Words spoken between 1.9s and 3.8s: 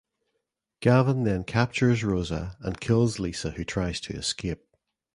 Rosa and kills Lisa who